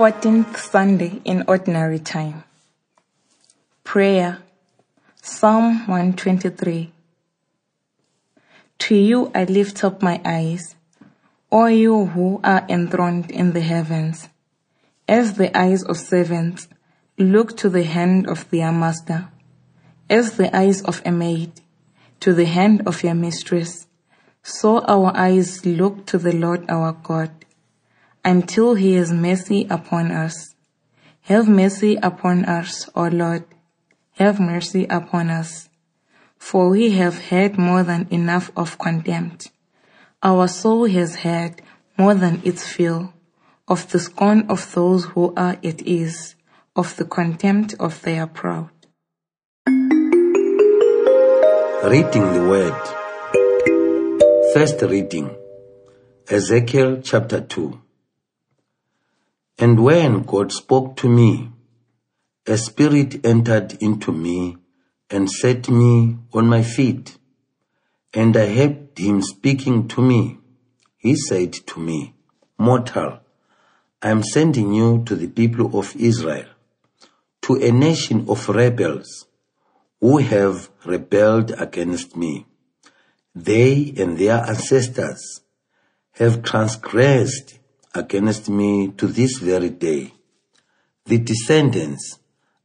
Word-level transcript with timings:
14th 0.00 0.56
Sunday 0.56 1.20
in 1.26 1.44
Ordinary 1.46 1.98
Time. 1.98 2.44
Prayer 3.84 4.38
Psalm 5.20 5.80
123 5.80 6.90
To 8.78 8.94
you 8.94 9.30
I 9.34 9.44
lift 9.44 9.84
up 9.84 10.00
my 10.00 10.18
eyes, 10.24 10.74
O 11.52 11.66
you 11.66 12.06
who 12.06 12.40
are 12.42 12.64
enthroned 12.66 13.30
in 13.30 13.52
the 13.52 13.60
heavens. 13.60 14.30
As 15.06 15.34
the 15.34 15.54
eyes 15.54 15.82
of 15.82 15.98
servants 15.98 16.66
look 17.18 17.54
to 17.58 17.68
the 17.68 17.84
hand 17.84 18.26
of 18.26 18.48
their 18.48 18.72
master, 18.72 19.28
as 20.08 20.38
the 20.38 20.48
eyes 20.56 20.80
of 20.80 21.02
a 21.04 21.10
maid 21.10 21.60
to 22.20 22.32
the 22.32 22.46
hand 22.46 22.80
of 22.86 23.02
your 23.04 23.12
mistress, 23.12 23.86
so 24.42 24.78
our 24.86 25.14
eyes 25.14 25.66
look 25.66 26.06
to 26.06 26.16
the 26.16 26.32
Lord 26.32 26.64
our 26.70 26.94
God 26.94 27.30
until 28.24 28.74
he 28.74 28.94
has 28.94 29.12
mercy 29.12 29.66
upon 29.70 30.10
us. 30.10 30.54
Have 31.22 31.48
mercy 31.48 31.96
upon 32.02 32.44
us, 32.44 32.88
O 32.94 33.08
Lord. 33.08 33.44
Have 34.12 34.40
mercy 34.40 34.86
upon 34.90 35.30
us. 35.30 35.68
For 36.38 36.68
we 36.70 36.92
have 36.92 37.18
had 37.18 37.58
more 37.58 37.82
than 37.82 38.08
enough 38.10 38.50
of 38.56 38.78
contempt. 38.78 39.50
Our 40.22 40.48
soul 40.48 40.86
has 40.86 41.16
had 41.16 41.62
more 41.96 42.14
than 42.14 42.40
its 42.44 42.66
fill 42.66 43.12
of 43.68 43.90
the 43.90 43.98
scorn 43.98 44.46
of 44.48 44.74
those 44.74 45.04
who 45.04 45.32
are 45.36 45.56
at 45.62 45.82
ease, 45.82 46.34
of 46.74 46.96
the 46.96 47.04
contempt 47.04 47.74
of 47.78 48.02
their 48.02 48.26
proud. 48.26 48.70
Reading 51.84 52.32
the 52.34 52.46
Word. 52.48 52.82
First 54.52 54.82
reading 54.82 55.30
Ezekiel 56.28 57.00
chapter 57.02 57.40
2. 57.40 57.80
And 59.60 59.84
when 59.84 60.22
God 60.22 60.52
spoke 60.52 60.96
to 60.96 61.08
me, 61.08 61.50
a 62.46 62.56
spirit 62.56 63.26
entered 63.26 63.74
into 63.82 64.10
me 64.10 64.56
and 65.10 65.30
set 65.30 65.68
me 65.68 66.16
on 66.32 66.46
my 66.46 66.62
feet. 66.62 67.18
And 68.14 68.34
I 68.38 68.46
heard 68.54 68.98
him 68.98 69.20
speaking 69.20 69.86
to 69.88 70.00
me. 70.00 70.38
He 70.96 71.14
said 71.14 71.52
to 71.52 71.78
me, 71.78 72.14
Mortal, 72.56 73.20
I 74.00 74.08
am 74.08 74.22
sending 74.22 74.72
you 74.72 75.04
to 75.04 75.14
the 75.14 75.28
people 75.28 75.78
of 75.78 75.94
Israel, 75.94 76.48
to 77.42 77.56
a 77.56 77.70
nation 77.70 78.24
of 78.30 78.48
rebels 78.48 79.26
who 80.00 80.16
have 80.18 80.70
rebelled 80.86 81.50
against 81.58 82.16
me. 82.16 82.46
They 83.34 83.92
and 83.98 84.16
their 84.16 84.38
ancestors 84.42 85.42
have 86.12 86.42
transgressed 86.42 87.59
against 87.94 88.48
me 88.48 88.88
to 88.96 89.06
this 89.06 89.38
very 89.38 89.70
day. 89.70 90.12
The 91.06 91.18
descendants 91.18 92.18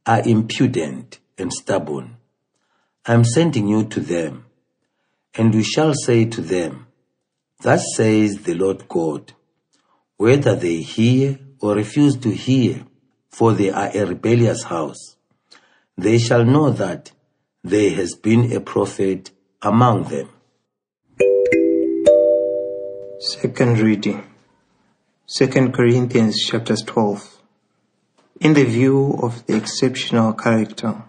are 0.04 0.22
impudent 0.26 1.18
and 1.36 1.52
stubborn. 1.52 2.16
I 3.04 3.14
am 3.14 3.24
sending 3.24 3.66
you 3.66 3.84
to 3.84 4.00
them, 4.00 4.46
and 5.34 5.54
we 5.54 5.62
shall 5.62 5.94
say 5.94 6.24
to 6.26 6.40
them, 6.40 6.86
Thus 7.60 7.84
says 7.94 8.42
the 8.42 8.54
Lord 8.54 8.88
God, 8.88 9.32
whether 10.16 10.54
they 10.54 10.76
hear 10.76 11.38
or 11.60 11.74
refuse 11.74 12.16
to 12.18 12.30
hear, 12.30 12.84
for 13.28 13.52
they 13.52 13.70
are 13.70 13.90
a 13.94 14.06
rebellious 14.06 14.64
house, 14.64 15.16
they 15.96 16.18
shall 16.18 16.44
know 16.44 16.70
that 16.70 17.12
there 17.64 17.90
has 17.90 18.14
been 18.14 18.52
a 18.52 18.60
prophet 18.60 19.30
among 19.62 20.04
them. 20.04 20.28
Second 23.18 23.80
reading. 23.80 24.35
2 25.28 25.48
Corinthians 25.72 26.38
chapters 26.38 26.82
12. 26.82 27.42
In 28.42 28.54
the 28.54 28.62
view 28.62 29.18
of 29.20 29.44
the 29.46 29.56
exceptional 29.56 30.32
character 30.32 31.02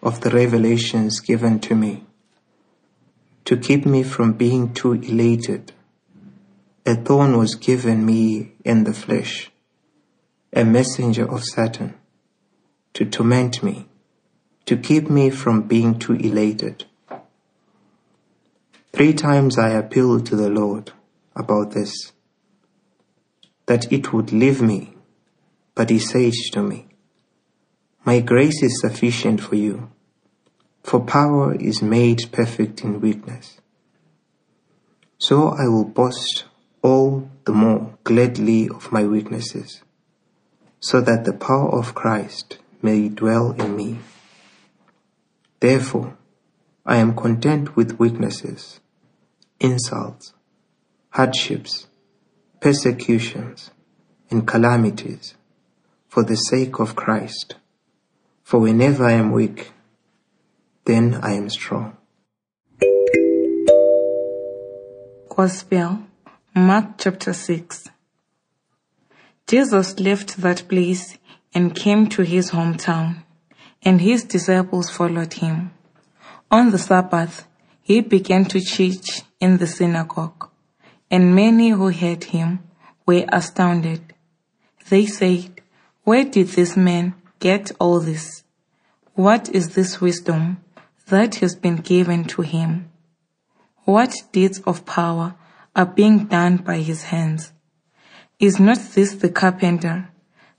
of 0.00 0.20
the 0.20 0.30
revelations 0.30 1.18
given 1.18 1.58
to 1.58 1.74
me, 1.74 2.04
to 3.44 3.56
keep 3.56 3.84
me 3.84 4.04
from 4.04 4.34
being 4.34 4.72
too 4.72 4.92
elated, 4.92 5.72
a 6.86 6.94
thorn 6.94 7.36
was 7.36 7.56
given 7.56 8.06
me 8.06 8.52
in 8.64 8.84
the 8.84 8.94
flesh, 8.94 9.50
a 10.52 10.64
messenger 10.64 11.28
of 11.28 11.42
Satan, 11.42 11.94
to 12.94 13.04
torment 13.04 13.64
me, 13.64 13.88
to 14.66 14.76
keep 14.76 15.10
me 15.10 15.28
from 15.28 15.62
being 15.62 15.98
too 15.98 16.14
elated. 16.14 16.84
Three 18.92 19.12
times 19.12 19.58
I 19.58 19.70
appealed 19.70 20.24
to 20.26 20.36
the 20.36 20.50
Lord 20.50 20.92
about 21.34 21.72
this 21.72 22.12
that 23.70 23.92
it 23.92 24.12
would 24.12 24.32
leave 24.32 24.60
me. 24.60 24.92
But 25.76 25.90
he 25.90 26.00
said 26.00 26.32
to 26.54 26.60
me, 26.60 26.88
My 28.04 28.18
grace 28.18 28.64
is 28.64 28.80
sufficient 28.80 29.40
for 29.40 29.54
you, 29.54 29.92
for 30.82 30.98
power 30.98 31.54
is 31.54 31.80
made 31.80 32.18
perfect 32.32 32.82
in 32.82 33.00
weakness. 33.00 33.60
So 35.18 35.50
I 35.50 35.68
will 35.68 35.84
boast 35.84 36.46
all 36.82 37.30
the 37.44 37.52
more 37.52 37.96
gladly 38.02 38.68
of 38.68 38.90
my 38.90 39.04
weaknesses, 39.04 39.82
so 40.80 41.00
that 41.02 41.24
the 41.24 41.32
power 41.32 41.70
of 41.70 41.94
Christ 41.94 42.58
may 42.82 43.08
dwell 43.08 43.52
in 43.52 43.76
me. 43.76 44.00
Therefore, 45.60 46.16
I 46.84 46.96
am 46.96 47.14
content 47.14 47.76
with 47.76 48.00
weaknesses, 48.00 48.80
insults, 49.60 50.34
hardships, 51.10 51.86
persecutions, 52.60 53.70
and 54.30 54.46
calamities 54.46 55.34
for 56.08 56.22
the 56.22 56.36
sake 56.36 56.78
of 56.78 56.94
Christ. 56.94 57.54
For 58.42 58.60
whenever 58.60 59.04
I 59.04 59.12
am 59.12 59.32
weak, 59.32 59.72
then 60.84 61.14
I 61.22 61.32
am 61.32 61.48
strong. 61.48 61.96
Gospel, 65.30 66.00
Mark 66.54 66.98
chapter 66.98 67.32
6. 67.32 67.88
Jesus 69.46 69.98
left 69.98 70.36
that 70.36 70.68
place 70.68 71.16
and 71.54 71.74
came 71.74 72.08
to 72.10 72.22
his 72.22 72.50
hometown, 72.50 73.22
and 73.82 74.02
his 74.02 74.22
disciples 74.22 74.90
followed 74.90 75.32
him. 75.32 75.72
On 76.50 76.70
the 76.70 76.78
Sabbath, 76.78 77.46
he 77.80 78.02
began 78.02 78.44
to 78.44 78.60
teach 78.60 79.22
in 79.40 79.56
the 79.56 79.66
synagogue 79.66 80.49
and 81.10 81.34
many 81.34 81.70
who 81.70 81.90
heard 81.90 82.24
him 82.24 82.60
were 83.06 83.24
astounded. 83.28 84.14
They 84.88 85.06
said, 85.06 85.60
Where 86.04 86.24
did 86.24 86.48
this 86.48 86.76
man 86.76 87.14
get 87.40 87.72
all 87.80 88.00
this? 88.00 88.44
What 89.14 89.48
is 89.48 89.74
this 89.74 90.00
wisdom 90.00 90.62
that 91.08 91.36
has 91.36 91.56
been 91.56 91.76
given 91.76 92.24
to 92.24 92.42
him? 92.42 92.90
What 93.84 94.14
deeds 94.32 94.60
of 94.60 94.86
power 94.86 95.34
are 95.74 95.86
being 95.86 96.26
done 96.26 96.58
by 96.58 96.78
his 96.78 97.04
hands? 97.04 97.52
Is 98.38 98.60
not 98.60 98.78
this 98.94 99.14
the 99.14 99.28
carpenter, 99.28 100.08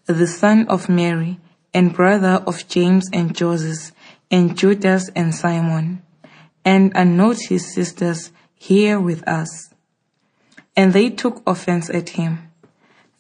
the 0.06 0.28
son 0.28 0.68
of 0.68 0.90
Mary, 0.90 1.40
and 1.74 1.94
brother 1.94 2.44
of 2.46 2.68
James 2.68 3.10
and 3.14 3.36
Joseph, 3.36 3.96
and 4.30 4.58
Judas 4.58 5.10
and 5.16 5.34
Simon? 5.34 6.04
And 6.66 6.96
are 6.96 7.06
not 7.06 7.38
his 7.40 7.74
sisters 7.74 8.32
here 8.54 9.00
with 9.00 9.28
us? 9.28 9.74
And 10.82 10.94
they 10.94 11.12
took 11.12 11.44
offense 11.46 11.92
at 11.92 12.10
him. 12.18 12.50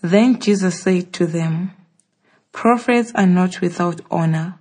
Then 0.02 0.40
Jesus 0.40 0.82
said 0.82 1.14
to 1.14 1.28
them, 1.28 1.70
Prophets 2.52 3.12
are 3.14 3.28
not 3.28 3.62
without 3.62 4.02
honor, 4.10 4.58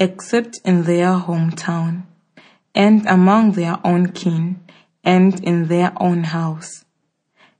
except 0.00 0.58
in 0.64 0.82
their 0.82 1.12
hometown, 1.14 2.06
and 2.74 3.06
among 3.06 3.52
their 3.52 3.78
own 3.84 4.10
kin, 4.10 4.58
and 5.04 5.38
in 5.44 5.68
their 5.68 5.92
own 6.02 6.24
house. 6.24 6.84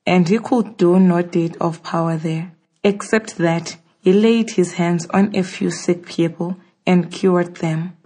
And 0.05 0.29
he 0.29 0.41
could 0.41 0.77
do 0.77 0.99
no 0.99 1.23
deed 1.23 1.57
of 1.61 1.85
power 1.85 2.17
there, 2.17 2.51
except 2.83 3.39
that 3.39 3.77
he 4.01 4.13
laid 4.13 4.51
his 4.51 4.73
hands 4.73 5.07
on 5.11 5.37
a 5.37 5.45
few 5.45 5.71
sick 5.71 6.05
people 6.05 6.57
and 6.85 7.13
cured 7.13 7.59
them. 7.59 7.97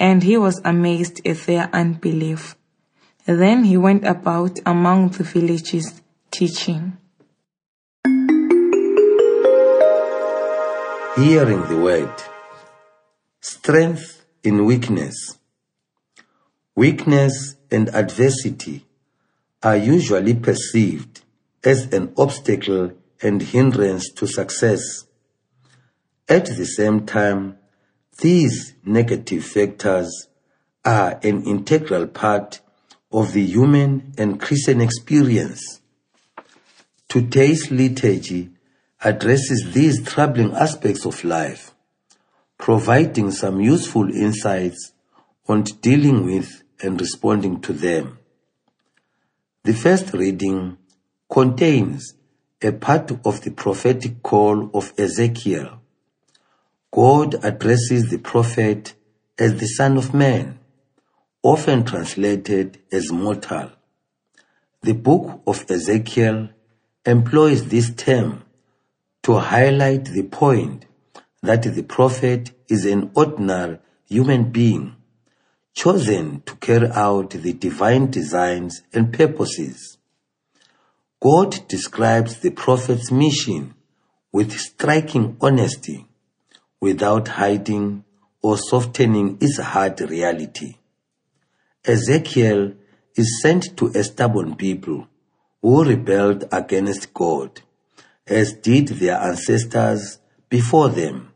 And 0.00 0.24
he 0.24 0.36
was 0.36 0.60
amazed 0.64 1.24
at 1.24 1.46
their 1.46 1.70
unbelief. 1.72 2.56
Then 3.24 3.62
he 3.62 3.76
went 3.76 4.04
about 4.04 4.58
among 4.66 5.10
the 5.10 5.22
villages 5.22 6.02
teaching. 6.30 6.96
Hearing 11.16 11.66
the 11.66 11.80
word. 11.82 12.14
Strength 13.40 14.24
in 14.42 14.64
weakness. 14.64 15.38
Weakness 16.74 17.56
and 17.70 17.88
adversity 17.94 18.86
are 19.62 19.76
usually 19.76 20.34
perceived 20.34 21.22
as 21.64 21.92
an 21.92 22.12
obstacle 22.16 22.92
and 23.20 23.42
hindrance 23.42 24.12
to 24.12 24.26
success. 24.26 25.04
At 26.28 26.46
the 26.46 26.66
same 26.66 27.04
time, 27.04 27.58
these 28.20 28.74
negative 28.84 29.44
factors 29.44 30.28
are 30.84 31.18
an 31.22 31.42
integral 31.44 32.06
part 32.06 32.60
of 33.10 33.32
the 33.32 33.44
human 33.44 34.12
and 34.18 34.40
Christian 34.40 34.80
experience. 34.80 35.80
Today's 37.08 37.70
liturgy 37.70 38.50
addresses 39.02 39.72
these 39.72 40.04
troubling 40.04 40.52
aspects 40.52 41.06
of 41.06 41.24
life, 41.24 41.74
providing 42.58 43.30
some 43.30 43.62
useful 43.62 44.10
insights 44.14 44.92
on 45.48 45.62
dealing 45.80 46.26
with 46.26 46.62
and 46.82 47.00
responding 47.00 47.62
to 47.62 47.72
them. 47.72 48.18
The 49.64 49.72
first 49.72 50.12
reading 50.12 50.76
contains 51.30 52.12
a 52.62 52.72
part 52.72 53.10
of 53.24 53.40
the 53.40 53.52
prophetic 53.52 54.22
call 54.22 54.70
of 54.74 54.92
Ezekiel. 54.98 55.80
God 56.90 57.42
addresses 57.42 58.10
the 58.10 58.18
prophet 58.18 58.92
as 59.38 59.58
the 59.58 59.66
Son 59.66 59.96
of 59.96 60.12
Man, 60.12 60.58
often 61.42 61.86
translated 61.86 62.80
as 62.92 63.10
mortal. 63.10 63.70
The 64.82 64.92
book 64.92 65.40
of 65.46 65.64
Ezekiel 65.70 66.50
employs 67.08 67.68
this 67.68 67.90
term 67.94 68.44
to 69.22 69.38
highlight 69.38 70.04
the 70.04 70.22
point 70.22 70.84
that 71.42 71.62
the 71.62 71.82
prophet 71.82 72.50
is 72.68 72.84
an 72.84 73.10
ordinary 73.14 73.78
human 74.04 74.50
being 74.50 74.94
chosen 75.74 76.42
to 76.42 76.54
carry 76.56 76.88
out 76.90 77.30
the 77.30 77.52
divine 77.54 78.10
designs 78.10 78.82
and 78.92 79.12
purposes. 79.12 79.96
God 81.20 81.66
describes 81.66 82.40
the 82.40 82.50
prophet's 82.50 83.10
mission 83.10 83.74
with 84.30 84.52
striking 84.52 85.36
honesty 85.40 86.06
without 86.78 87.28
hiding 87.28 88.04
or 88.42 88.58
softening 88.58 89.38
its 89.40 89.58
hard 89.58 89.98
reality. 90.00 90.76
Ezekiel 91.86 92.74
is 93.16 93.40
sent 93.40 93.76
to 93.78 93.86
a 93.94 94.04
stubborn 94.04 94.56
people 94.56 95.08
who 95.62 95.84
rebelled 95.84 96.44
against 96.52 97.12
God, 97.14 97.60
as 98.26 98.52
did 98.52 98.88
their 98.88 99.18
ancestors 99.18 100.18
before 100.48 100.88
them. 100.88 101.32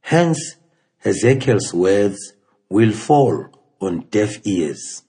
Hence, 0.00 0.56
Ezekiel's 1.04 1.72
words 1.74 2.34
will 2.68 2.92
fall 2.92 3.48
on 3.80 4.06
deaf 4.10 4.46
ears. 4.46 5.02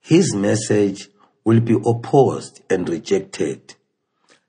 His 0.00 0.34
message 0.34 1.08
will 1.44 1.60
be 1.60 1.74
opposed 1.74 2.62
and 2.68 2.88
rejected. 2.88 3.74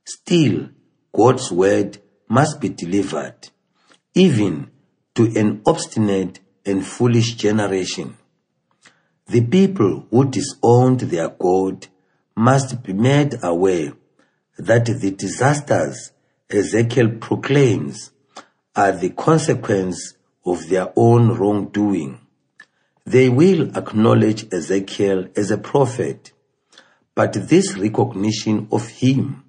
Still, 0.03 0.69
God's 1.13 1.51
word 1.51 1.99
must 2.27 2.59
be 2.59 2.69
delivered, 2.69 3.49
even 4.13 4.69
to 5.15 5.25
an 5.35 5.61
obstinate 5.65 6.39
and 6.65 6.85
foolish 6.85 7.35
generation. 7.35 8.17
The 9.27 9.41
people 9.41 10.05
who 10.11 10.29
disowned 10.29 11.01
their 11.01 11.29
God 11.29 11.87
must 12.37 12.83
be 12.83 12.93
made 12.93 13.33
aware 13.41 13.93
that 14.59 14.85
the 14.85 15.09
disasters 15.09 16.11
Ezekiel 16.51 17.17
proclaims 17.19 18.11
are 18.75 18.91
the 18.91 19.09
consequence 19.09 20.13
of 20.45 20.69
their 20.69 20.93
own 20.95 21.29
wrongdoing. 21.35 22.19
They 23.05 23.27
will 23.27 23.75
acknowledge 23.75 24.45
Ezekiel 24.53 25.29
as 25.35 25.49
a 25.49 25.57
prophet, 25.57 26.31
but 27.15 27.33
this 27.33 27.75
recognition 27.75 28.67
of 28.71 28.87
him 28.87 29.43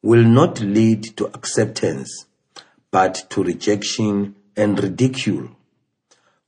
will 0.00 0.24
not 0.24 0.60
lead 0.60 1.02
to 1.18 1.26
acceptance, 1.26 2.24
but 2.90 3.26
to 3.30 3.44
rejection 3.44 4.34
and 4.56 4.82
ridicule. 4.82 5.50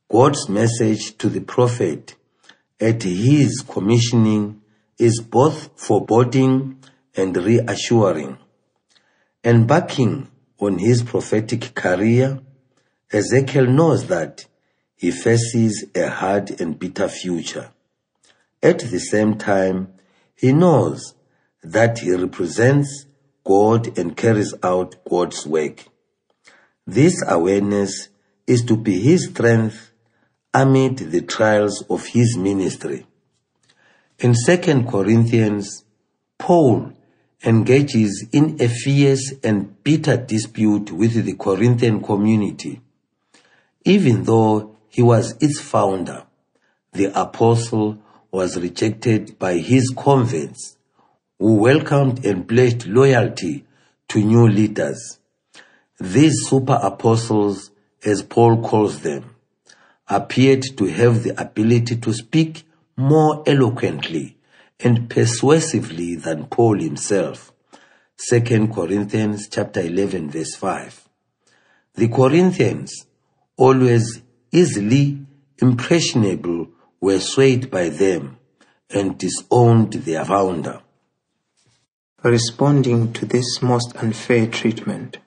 God's 0.09 0.49
message 0.49 1.15
to 1.19 1.29
the 1.29 1.41
prophet 1.41 2.15
at 2.79 3.03
his 3.03 3.63
commissioning 3.67 4.61
is 4.97 5.21
both 5.21 5.79
foreboding 5.79 6.83
and 7.15 7.35
reassuring. 7.35 8.37
Embarking 9.43 10.29
on 10.59 10.79
his 10.79 11.03
prophetic 11.03 11.73
career, 11.75 12.39
Ezekiel 13.11 13.67
knows 13.67 14.07
that 14.07 14.45
he 14.95 15.11
faces 15.11 15.85
a 15.95 16.09
hard 16.09 16.59
and 16.59 16.77
bitter 16.79 17.07
future. 17.07 17.71
At 18.61 18.79
the 18.79 18.99
same 18.99 19.37
time, 19.37 19.93
he 20.35 20.51
knows 20.51 21.13
that 21.63 21.99
he 21.99 22.13
represents 22.13 23.05
God 23.43 23.97
and 23.97 24.17
carries 24.17 24.53
out 24.63 24.95
God's 25.07 25.45
work. 25.45 25.85
This 26.85 27.23
awareness 27.27 28.09
is 28.45 28.63
to 28.65 28.75
be 28.75 28.99
his 28.99 29.29
strength 29.29 29.91
amid 30.53 30.97
the 30.97 31.21
trials 31.21 31.83
of 31.89 32.07
his 32.07 32.35
ministry. 32.37 33.05
In 34.19 34.33
2 34.33 34.83
Corinthians, 34.89 35.85
Paul 36.39 36.91
engages 37.43 38.25
in 38.31 38.59
a 38.59 38.67
fierce 38.67 39.31
and 39.43 39.83
bitter 39.83 40.17
dispute 40.17 40.91
with 40.91 41.23
the 41.23 41.33
Corinthian 41.33 42.01
community. 42.01 42.81
Even 43.85 44.23
though 44.23 44.75
he 44.89 45.03
was 45.03 45.35
its 45.39 45.59
founder, 45.61 46.25
the 46.93 47.11
apostle 47.19 47.99
was 48.31 48.57
rejected 48.57 49.37
by 49.37 49.57
his 49.57 49.93
converts, 49.95 50.77
who 51.37 51.53
welcomed 51.57 52.25
and 52.25 52.47
pledged 52.47 52.87
loyalty 52.87 53.65
to 54.07 54.19
new 54.19 54.47
leaders. 54.47 55.19
These 55.99 56.47
super 56.47 56.79
apostles, 56.81 57.69
as 58.03 58.23
Paul 58.23 58.63
calls 58.63 59.01
them, 59.01 59.35
appeared 60.07 60.63
to 60.77 60.85
have 60.85 61.21
the 61.21 61.39
ability 61.39 61.97
to 61.97 62.13
speak 62.13 62.63
more 62.97 63.43
eloquently 63.45 64.37
and 64.79 65.09
persuasively 65.09 66.15
than 66.15 66.47
Paul 66.47 66.79
himself. 66.79 67.53
2 68.29 68.67
Corinthians 68.67 69.47
chapter 69.47 69.81
11 69.81 70.31
verse 70.31 70.55
5. 70.55 71.07
The 71.93 72.07
Corinthians, 72.09 73.05
always 73.55 74.21
easily 74.51 75.19
impressionable, 75.59 76.69
were 76.99 77.19
swayed 77.19 77.69
by 77.69 77.89
them 77.89 78.37
and 78.89 79.17
disowned 79.17 79.93
their 79.93 80.25
founder. 80.25 80.81
Responding 82.23 83.13
to 83.13 83.25
this 83.25 83.61
most 83.61 83.95
unfair 83.95 84.47
treatment, 84.47 85.19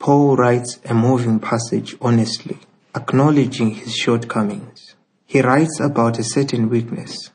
Paul 0.00 0.36
writes 0.36 0.80
a 0.84 0.94
moving 0.94 1.38
passage 1.38 1.96
honestly, 2.00 2.58
acknowledging 2.94 3.70
his 3.70 3.94
shortcomings. 3.94 4.83
He 5.26 5.40
writes 5.40 5.80
about 5.80 6.18
a 6.18 6.24
certain 6.24 6.68
weakness, 6.68 7.30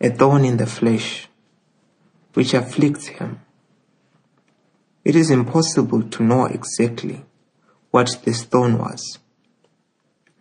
a 0.00 0.10
thorn 0.10 0.44
in 0.44 0.56
the 0.56 0.66
flesh, 0.66 1.28
which 2.34 2.54
afflicts 2.54 3.08
him. 3.08 3.40
It 5.04 5.16
is 5.16 5.30
impossible 5.30 6.02
to 6.02 6.22
know 6.22 6.46
exactly 6.46 7.24
what 7.90 8.20
this 8.24 8.44
thorn 8.44 8.78
was. 8.78 9.18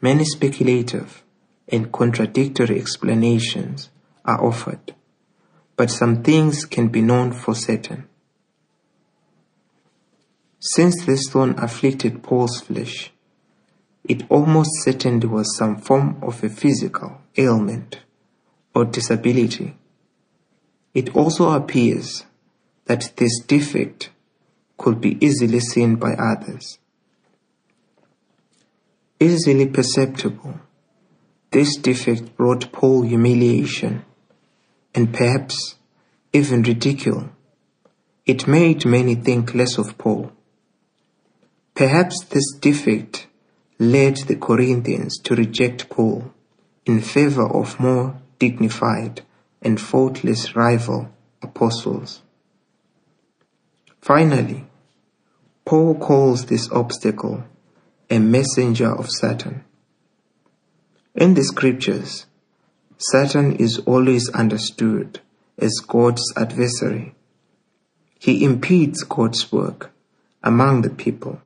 Many 0.01 0.25
speculative 0.25 1.23
and 1.67 1.91
contradictory 1.91 2.79
explanations 2.79 3.89
are 4.23 4.43
offered, 4.43 4.93
but 5.75 5.89
some 5.89 6.23
things 6.23 6.65
can 6.65 6.89
be 6.89 7.01
known 7.01 7.31
for 7.31 7.55
certain. 7.55 8.07
Since 10.59 11.05
this 11.05 11.29
thorn 11.29 11.55
afflicted 11.57 12.23
Paul's 12.23 12.59
flesh, 12.59 13.11
it 14.07 14.23
almost 14.29 14.69
certainly 14.83 15.27
was 15.27 15.57
some 15.57 15.77
form 15.77 16.17
of 16.21 16.43
a 16.43 16.49
physical 16.49 17.21
ailment 17.35 18.01
or 18.73 18.85
disability. 18.85 19.75
It 20.93 21.15
also 21.15 21.51
appears 21.51 22.25
that 22.85 23.11
this 23.17 23.39
defect 23.39 24.09
could 24.77 25.01
be 25.01 25.23
easily 25.23 25.59
seen 25.59 25.95
by 25.95 26.13
others. 26.13 26.79
Easily 29.19 29.67
perceptible, 29.67 30.59
this 31.51 31.75
defect 31.75 32.35
brought 32.37 32.71
Paul 32.71 33.01
humiliation 33.01 34.05
and 34.93 35.13
perhaps 35.13 35.75
even 36.31 36.61
ridicule. 36.61 37.29
It 38.25 38.47
made 38.47 38.85
many 38.85 39.15
think 39.15 39.53
less 39.53 39.77
of 39.77 39.97
Paul. 39.97 40.31
Perhaps 41.73 42.25
this 42.25 42.53
defect 42.59 43.26
led 43.79 44.17
the 44.27 44.35
Corinthians 44.35 45.19
to 45.19 45.35
reject 45.35 45.89
Paul 45.89 46.33
in 46.85 47.01
favor 47.01 47.47
of 47.47 47.79
more 47.79 48.19
dignified 48.39 49.21
and 49.61 49.79
faultless 49.79 50.55
rival 50.55 51.09
apostles. 51.41 52.21
Finally, 54.01 54.65
Paul 55.65 55.95
calls 55.95 56.45
this 56.45 56.71
obstacle 56.71 57.43
a 58.09 58.19
messenger 58.19 58.89
of 58.89 59.09
Satan. 59.09 59.63
In 61.13 61.33
the 61.33 61.43
scriptures, 61.43 62.25
Satan 62.97 63.55
is 63.57 63.79
always 63.79 64.29
understood 64.29 65.19
as 65.57 65.81
God's 65.85 66.23
adversary. 66.35 67.15
He 68.19 68.43
impedes 68.43 69.03
God's 69.03 69.51
work 69.51 69.91
among 70.43 70.81
the 70.81 70.89
people. 70.89 71.41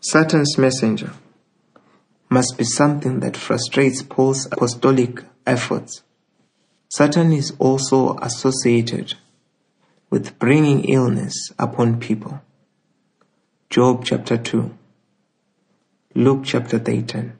Satan's 0.00 0.58
messenger 0.58 1.12
must 2.30 2.56
be 2.56 2.64
something 2.64 3.18
that 3.20 3.36
frustrates 3.36 4.02
Paul's 4.02 4.46
apostolic 4.46 5.24
efforts. 5.44 6.04
Satan 6.88 7.32
is 7.32 7.52
also 7.58 8.16
associated 8.18 9.14
with 10.10 10.38
bringing 10.38 10.84
illness 10.84 11.34
upon 11.58 11.98
people. 11.98 12.40
Job 13.68 14.04
chapter 14.04 14.36
2, 14.36 14.76
Luke 16.14 16.42
chapter 16.44 16.78
13, 16.78 17.32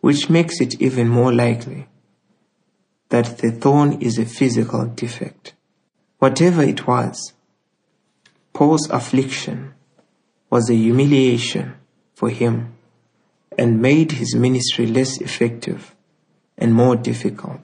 which 0.00 0.30
makes 0.30 0.60
it 0.60 0.80
even 0.80 1.08
more 1.08 1.32
likely 1.32 1.86
that 3.10 3.38
the 3.38 3.50
thorn 3.50 4.00
is 4.00 4.18
a 4.18 4.24
physical 4.24 4.86
defect. 4.86 5.54
Whatever 6.18 6.62
it 6.62 6.86
was, 6.86 7.34
Paul's 8.54 8.88
affliction 8.90 9.74
was 10.50 10.70
a 10.70 10.74
humiliation 10.74 11.74
for 12.14 12.30
him 12.30 12.77
and 13.58 13.82
made 13.82 14.12
his 14.12 14.36
ministry 14.36 14.86
less 14.86 15.20
effective 15.20 15.94
and 16.56 16.72
more 16.72 16.94
difficult. 16.94 17.60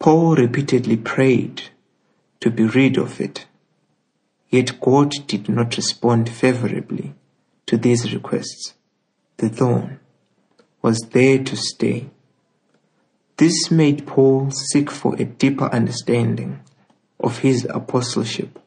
Paul 0.00 0.34
repeatedly 0.34 0.96
prayed 0.96 1.62
to 2.40 2.50
be 2.50 2.64
rid 2.64 2.98
of 2.98 3.20
it, 3.20 3.46
yet 4.50 4.80
God 4.80 5.12
did 5.28 5.48
not 5.48 5.76
respond 5.76 6.28
favorably 6.28 7.14
to 7.66 7.76
these 7.76 8.12
requests. 8.12 8.74
The 9.36 9.48
thorn 9.48 10.00
was 10.82 10.98
there 11.12 11.38
to 11.44 11.56
stay. 11.56 12.10
This 13.36 13.70
made 13.70 14.06
Paul 14.08 14.50
seek 14.50 14.90
for 14.90 15.14
a 15.14 15.24
deeper 15.24 15.66
understanding 15.66 16.60
of 17.20 17.38
his 17.38 17.64
apostleship 17.70 18.58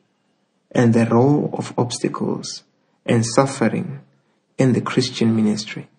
and 0.71 0.93
the 0.93 1.05
role 1.05 1.49
of 1.53 1.73
obstacles 1.77 2.63
and 3.05 3.25
suffering 3.25 3.99
in 4.57 4.73
the 4.73 4.81
Christian 4.81 5.35
ministry. 5.35 5.89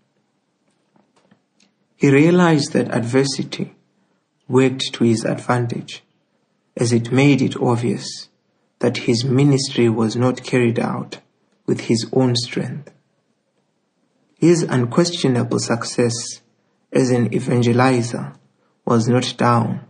He 1.97 2.11
realized 2.11 2.73
that 2.73 2.95
adversity 2.95 3.75
worked 4.49 4.93
to 4.95 5.05
his 5.05 5.25
advantage 5.25 6.03
as 6.77 6.93
it 6.93 7.11
made 7.11 7.41
it 7.41 7.57
obvious 7.57 8.29
that 8.81 8.99
his 8.99 9.25
ministry 9.25 9.89
was 9.89 10.15
not 10.15 10.45
carried 10.45 10.79
out 10.79 11.19
with 11.65 11.83
his 11.83 12.07
own 12.13 12.37
strength. 12.37 12.93
His 14.39 14.63
unquestionable 14.63 15.59
success 15.59 16.13
as 16.93 17.11
an 17.11 17.31
evangelizer 17.31 18.37
was 18.85 19.09
not 19.09 19.35
down 19.39 19.81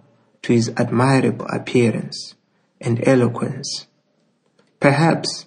to 0.42 0.52
his 0.52 0.72
admirable 0.76 1.46
appearance 1.46 2.36
and 2.80 3.06
eloquence. 3.06 3.86
Perhaps 4.78 5.46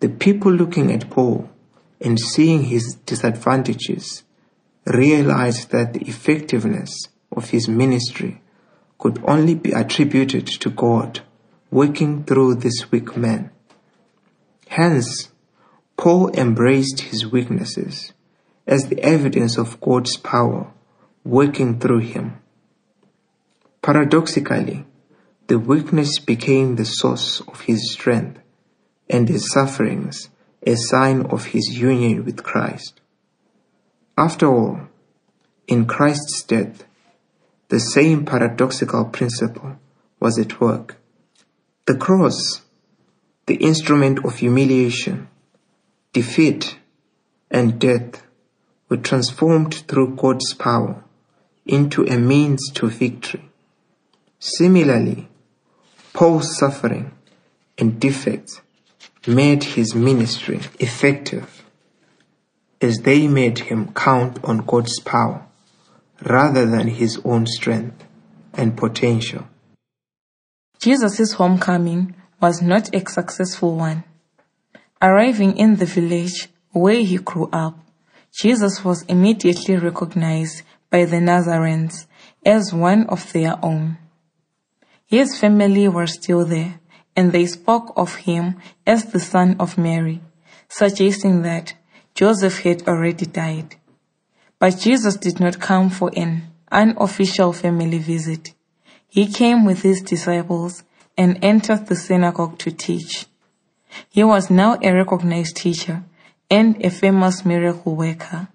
the 0.00 0.08
people 0.08 0.50
looking 0.50 0.90
at 0.90 1.10
Paul 1.10 1.50
and 2.00 2.18
seeing 2.18 2.64
his 2.64 2.94
disadvantages 3.06 4.22
realized 4.86 5.70
that 5.70 5.92
the 5.92 6.02
effectiveness 6.08 7.08
of 7.32 7.50
his 7.50 7.68
ministry 7.68 8.40
could 8.98 9.22
only 9.26 9.54
be 9.54 9.72
attributed 9.72 10.46
to 10.46 10.70
God 10.70 11.20
working 11.70 12.24
through 12.24 12.56
this 12.56 12.90
weak 12.90 13.16
man. 13.16 13.50
Hence, 14.68 15.30
Paul 15.96 16.30
embraced 16.34 17.00
his 17.00 17.26
weaknesses 17.26 18.12
as 18.66 18.86
the 18.86 19.00
evidence 19.02 19.58
of 19.58 19.80
God's 19.80 20.16
power 20.16 20.72
working 21.24 21.78
through 21.78 22.00
him. 22.00 22.40
Paradoxically, 23.82 24.86
the 25.46 25.58
weakness 25.58 26.18
became 26.18 26.76
the 26.76 26.84
source 26.84 27.40
of 27.40 27.62
his 27.62 27.92
strength 27.92 28.38
and 29.08 29.28
his 29.28 29.50
sufferings 29.50 30.28
a 30.66 30.76
sign 30.76 31.26
of 31.26 31.46
his 31.46 31.68
union 31.78 32.24
with 32.24 32.42
Christ. 32.42 33.00
After 34.16 34.46
all, 34.46 34.80
in 35.66 35.86
Christ's 35.86 36.42
death, 36.42 36.84
the 37.68 37.78
same 37.78 38.24
paradoxical 38.24 39.04
principle 39.04 39.76
was 40.20 40.38
at 40.38 40.60
work. 40.60 40.96
The 41.86 41.96
cross, 41.96 42.62
the 43.46 43.56
instrument 43.56 44.24
of 44.24 44.36
humiliation, 44.36 45.28
defeat, 46.12 46.78
and 47.50 47.78
death, 47.78 48.22
were 48.88 48.96
transformed 48.96 49.74
through 49.86 50.16
God's 50.16 50.54
power 50.54 51.04
into 51.66 52.04
a 52.04 52.18
means 52.18 52.70
to 52.74 52.88
victory. 52.88 53.48
Similarly, 54.38 55.28
Paul's 56.12 56.56
suffering 56.56 57.12
and 57.76 58.00
defects 58.00 58.60
made 59.26 59.64
his 59.64 59.94
ministry 59.94 60.60
effective 60.78 61.64
as 62.80 62.98
they 62.98 63.26
made 63.26 63.58
him 63.58 63.92
count 63.92 64.42
on 64.44 64.58
God's 64.58 65.00
power 65.00 65.44
rather 66.24 66.66
than 66.66 66.88
his 66.88 67.20
own 67.24 67.46
strength 67.46 68.04
and 68.54 68.76
potential. 68.76 69.46
Jesus' 70.80 71.32
homecoming 71.32 72.14
was 72.40 72.62
not 72.62 72.94
a 72.94 73.08
successful 73.08 73.76
one. 73.76 74.04
Arriving 75.02 75.56
in 75.56 75.76
the 75.76 75.86
village 75.86 76.48
where 76.72 77.02
he 77.02 77.18
grew 77.18 77.48
up, 77.52 77.78
Jesus 78.32 78.84
was 78.84 79.02
immediately 79.02 79.76
recognized 79.76 80.62
by 80.90 81.04
the 81.04 81.20
Nazarenes 81.20 82.06
as 82.44 82.72
one 82.72 83.06
of 83.06 83.32
their 83.32 83.58
own. 83.62 83.98
His 85.06 85.38
family 85.38 85.88
were 85.88 86.06
still 86.06 86.44
there, 86.44 86.80
and 87.18 87.32
they 87.32 87.46
spoke 87.46 87.92
of 87.96 88.14
him 88.28 88.54
as 88.86 89.06
the 89.06 89.18
son 89.18 89.56
of 89.58 89.76
Mary, 89.76 90.20
suggesting 90.68 91.42
that 91.42 91.74
Joseph 92.14 92.60
had 92.60 92.86
already 92.86 93.26
died. 93.26 93.74
But 94.60 94.78
Jesus 94.78 95.16
did 95.16 95.40
not 95.40 95.58
come 95.58 95.90
for 95.90 96.12
an 96.14 96.44
unofficial 96.70 97.52
family 97.52 97.98
visit. 97.98 98.54
He 99.08 99.26
came 99.26 99.64
with 99.64 99.82
his 99.82 100.00
disciples 100.00 100.84
and 101.16 101.42
entered 101.42 101.88
the 101.88 101.96
synagogue 101.96 102.56
to 102.60 102.70
teach. 102.70 103.26
He 104.08 104.22
was 104.22 104.48
now 104.48 104.78
a 104.80 104.92
recognized 104.92 105.56
teacher 105.56 106.04
and 106.48 106.80
a 106.86 106.88
famous 106.88 107.44
miracle 107.44 107.96
worker. 107.96 108.46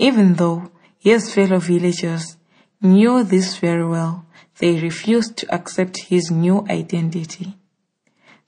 Even 0.00 0.34
though 0.34 0.72
his 0.98 1.32
fellow 1.32 1.60
villagers 1.60 2.36
knew 2.82 3.22
this 3.22 3.58
very 3.58 3.86
well, 3.86 4.26
they 4.58 4.80
refused 4.80 5.36
to 5.38 5.54
accept 5.54 6.08
his 6.08 6.30
new 6.30 6.66
identity. 6.68 7.54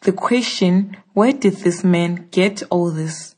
The 0.00 0.12
question, 0.12 0.96
where 1.14 1.32
did 1.32 1.54
this 1.58 1.82
man 1.82 2.28
get 2.30 2.62
all 2.70 2.90
this? 2.90 3.36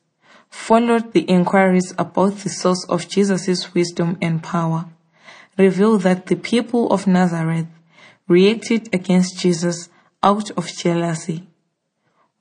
followed 0.50 1.12
the 1.12 1.22
inquiries 1.22 1.94
about 1.98 2.36
the 2.38 2.48
source 2.48 2.84
of 2.88 3.08
Jesus' 3.08 3.74
wisdom 3.74 4.16
and 4.20 4.42
power, 4.42 4.86
reveal 5.56 5.98
that 5.98 6.26
the 6.26 6.36
people 6.36 6.90
of 6.92 7.06
Nazareth 7.06 7.66
reacted 8.26 8.88
against 8.94 9.38
Jesus 9.38 9.88
out 10.22 10.50
of 10.52 10.66
jealousy. 10.68 11.46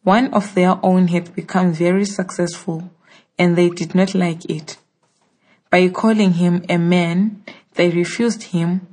One 0.03 0.33
of 0.33 0.53
their 0.55 0.79
own 0.83 1.09
had 1.09 1.35
become 1.35 1.73
very 1.73 2.05
successful 2.05 2.91
and 3.37 3.55
they 3.55 3.69
did 3.69 3.93
not 3.93 4.15
like 4.15 4.45
it. 4.45 4.77
By 5.69 5.89
calling 5.89 6.33
him 6.33 6.65
a 6.69 6.77
man, 6.77 7.43
they 7.75 7.89
refused 7.89 8.43
him 8.43 8.87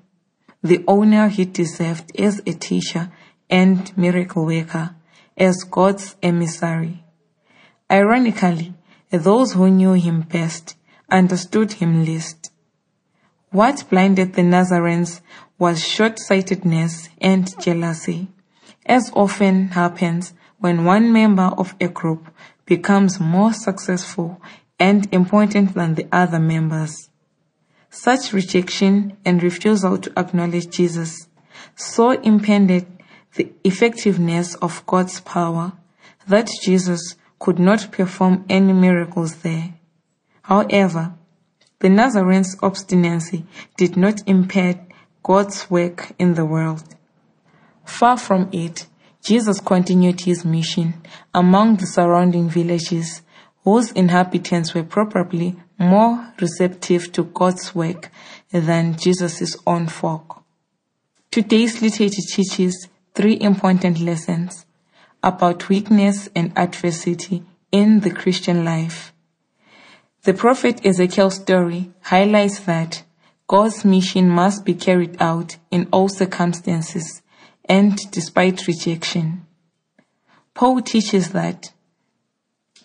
the 0.65 0.83
honor 0.89 1.29
he 1.29 1.45
deserved 1.45 2.11
as 2.19 2.41
a 2.47 2.55
teacher 2.55 3.13
and 3.51 3.97
miracle 3.99 4.47
worker, 4.47 4.97
as 5.37 5.63
God's 5.63 6.17
emissary. 6.23 7.05
Ironically, 7.91 8.73
those 9.11 9.53
who 9.53 9.69
knew 9.71 9.93
him 9.93 10.23
best 10.23 10.75
understood 11.11 11.73
him 11.75 12.05
least. 12.05 12.51
What 13.51 13.85
blinded 13.91 14.33
the 14.33 14.43
Nazarenes 14.43 15.21
was 15.59 15.87
short-sightedness 15.87 17.11
and 17.21 17.55
jealousy, 17.61 18.29
as 18.87 19.13
often 19.15 19.69
happens 19.69 20.33
when 20.59 20.85
one 20.85 21.13
member 21.13 21.53
of 21.59 21.75
a 21.79 21.89
group 21.89 22.27
becomes 22.65 23.21
more 23.21 23.53
successful 23.53 24.41
and 24.81 25.07
important 25.13 25.75
than 25.75 25.95
the 25.95 26.09
other 26.11 26.41
members. 26.41 27.11
Such 27.95 28.33
rejection 28.33 29.17
and 29.25 29.41
refusal 29.41 29.99
to 29.99 30.13
acknowledge 30.19 30.69
Jesus 30.69 31.29
so 31.77 32.11
impeded 32.11 32.87
the 33.37 33.53
effectiveness 33.63 34.57
of 34.57 34.85
God's 34.85 35.21
power 35.21 35.75
that 36.27 36.49
Jesus 36.65 37.15
could 37.39 37.61
not 37.61 37.93
perform 37.93 38.47
any 38.49 38.73
miracles 38.73 39.37
there. 39.37 39.75
However, 40.43 41.15
the 41.79 41.89
Nazarenes' 41.89 42.57
obstinacy 42.61 43.47
did 43.77 43.97
not 43.97 44.27
impede 44.27 44.81
God's 45.23 45.71
work 45.71 46.15
in 46.19 46.35
the 46.35 46.45
world. 46.45 46.83
Far 47.85 48.17
from 48.19 48.49
it, 48.53 48.89
Jesus 49.23 49.61
continued 49.61 50.23
his 50.23 50.45
mission 50.45 50.95
among 51.33 51.77
the 51.77 51.87
surrounding 51.87 52.49
villages 52.49 53.23
whose 53.63 53.93
inhabitants 53.93 54.75
were 54.75 54.83
probably 54.83 55.55
more 55.79 56.33
receptive 56.41 57.13
to 57.13 57.25
God's 57.25 57.75
work 57.75 58.11
than 58.53 58.97
Jesus' 58.97 59.57
own 59.67 59.87
folk. 59.87 60.43
Today's 61.31 61.83
liturgy 61.83 62.23
teaches 62.23 62.89
three 63.15 63.41
important 63.41 64.01
lessons 64.01 64.67
about 65.23 65.69
weakness 65.69 66.29
and 66.37 66.57
adversity 66.57 67.43
in 67.73 68.01
the 68.01 68.11
Christian 68.11 68.65
life. 68.65 69.13
The 70.23 70.35
prophet 70.35 70.85
Ezekiel's 70.87 71.37
story 71.37 71.91
highlights 72.03 72.61
that 72.61 73.03
God's 73.47 73.85
mission 73.85 74.29
must 74.31 74.65
be 74.65 74.75
carried 74.75 75.21
out 75.21 75.57
in 75.71 75.89
all 75.93 76.09
circumstances 76.09 77.23
and 77.67 77.99
despite 78.11 78.67
rejection. 78.67 79.47
Paul 80.55 80.81
teaches 80.83 81.31
that 81.31 81.73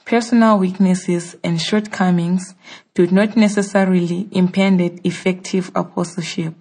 personal 0.09 0.57
weaknesses 0.57 1.35
and 1.43 1.61
shortcomings 1.61 2.55
do 2.95 3.05
not 3.11 3.37
necessarily 3.37 4.27
impede 4.31 4.99
effective 5.05 5.69
apostleship. 5.75 6.55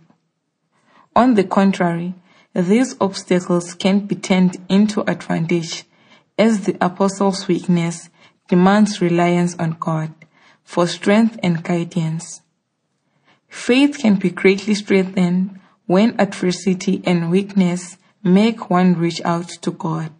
On 1.17 1.33
the 1.33 1.45
contrary, 1.45 2.12
these 2.52 2.95
obstacles 3.00 3.73
can 3.73 4.00
be 4.00 4.17
turned 4.17 4.59
into 4.69 5.00
advantage 5.11 5.85
as 6.38 6.67
the 6.67 6.76
apostle's 6.78 7.49
weakness 7.49 8.11
demands 8.49 9.00
reliance 9.00 9.57
on 9.57 9.78
God 9.81 10.12
for 10.62 10.87
strength 10.87 11.38
and 11.43 11.62
guidance. 11.62 12.43
Faith 13.49 13.97
can 13.99 14.17
be 14.17 14.28
greatly 14.28 14.75
strengthened 14.75 15.59
when 15.87 16.21
adversity 16.21 17.00
and 17.07 17.31
weakness 17.31 17.97
make 18.23 18.69
one 18.69 18.93
reach 18.93 19.23
out 19.25 19.49
to 19.62 19.71
God. 19.71 20.12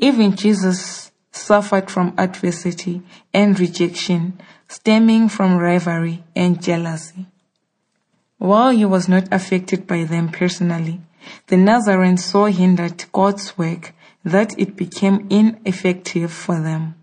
Even 0.00 0.34
Jesus 0.34 1.09
suffered 1.32 1.90
from 1.90 2.14
adversity 2.18 3.02
and 3.32 3.58
rejection 3.58 4.40
stemming 4.68 5.28
from 5.28 5.56
rivalry 5.56 6.22
and 6.36 6.62
jealousy. 6.62 7.26
While 8.38 8.70
he 8.70 8.84
was 8.84 9.08
not 9.08 9.32
affected 9.32 9.86
by 9.86 10.04
them 10.04 10.28
personally, 10.30 11.00
the 11.48 11.56
Nazarenes 11.56 12.24
so 12.24 12.44
hindered 12.44 13.04
God's 13.12 13.58
work 13.58 13.92
that 14.24 14.58
it 14.58 14.76
became 14.76 15.26
ineffective 15.28 16.32
for 16.32 16.60
them. 16.60 16.94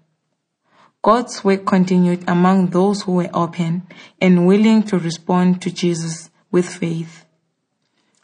God's 1.01 1.43
work 1.43 1.65
continued 1.65 2.23
among 2.27 2.67
those 2.71 3.03
who 3.03 3.13
were 3.13 3.29
open 3.33 3.87
and 4.19 4.47
willing 4.47 4.83
to 4.83 4.97
respond 4.97 5.61
to 5.61 5.71
Jesus 5.71 6.29
with 6.51 6.67
faith. 6.67 7.25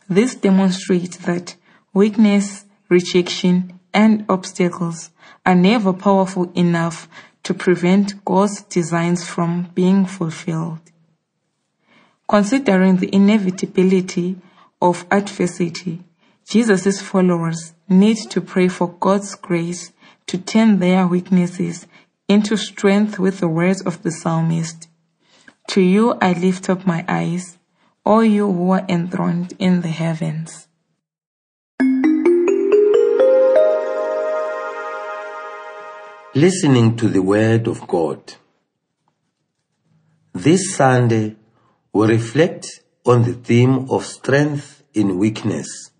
This 0.09 0.35
demonstrates 0.35 1.17
that 1.17 1.55
weakness, 1.93 2.65
rejection, 2.89 3.79
and 3.93 4.25
obstacles 4.27 5.11
are 5.45 5.55
never 5.55 5.93
powerful 5.93 6.51
enough 6.53 7.07
to 7.43 7.53
prevent 7.53 8.23
God's 8.23 8.61
designs 8.63 9.27
from 9.27 9.69
being 9.73 10.05
fulfilled. 10.05 10.79
Considering 12.27 12.97
the 12.97 13.13
inevitability 13.13 14.37
of 14.81 15.05
adversity, 15.11 16.03
Jesus' 16.47 17.01
followers 17.01 17.73
need 17.89 18.17
to 18.29 18.41
pray 18.41 18.67
for 18.67 18.87
God's 18.99 19.35
grace 19.35 19.91
to 20.27 20.37
turn 20.37 20.79
their 20.79 21.05
weaknesses 21.05 21.87
into 22.27 22.57
strength 22.57 23.19
with 23.19 23.39
the 23.39 23.47
words 23.47 23.81
of 23.81 24.01
the 24.03 24.11
psalmist. 24.11 24.87
To 25.69 25.81
you 25.81 26.13
I 26.21 26.33
lift 26.33 26.69
up 26.69 26.85
my 26.85 27.05
eyes, 27.07 27.57
all 28.05 28.23
you 28.23 28.51
who 28.51 28.71
are 28.71 28.85
enthroned 28.87 29.53
in 29.59 29.81
the 29.81 29.89
heavens. 29.89 30.67
Listening 36.35 36.97
to 36.97 37.09
the 37.09 37.21
Word 37.21 37.67
of 37.67 37.85
God. 37.87 38.33
This 40.33 40.75
Sunday, 40.75 41.35
we 41.93 42.07
reflect 42.07 42.81
on 43.05 43.21
the 43.21 43.33
theme 43.33 43.87
of 43.91 44.03
strength 44.03 44.81
in 44.95 45.19
weakness. 45.19 45.91